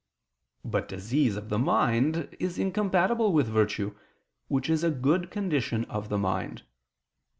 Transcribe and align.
But 0.65 0.87
disease 0.87 1.35
of 1.35 1.49
the 1.49 1.59
mind 1.59 2.35
is 2.39 2.57
incompatible 2.57 3.31
with 3.31 3.45
virtue, 3.45 3.95
which 4.47 4.67
is 4.67 4.83
a 4.83 4.89
good 4.89 5.29
condition 5.29 5.85
of 5.85 6.09
the 6.09 6.17
mind. 6.17 6.63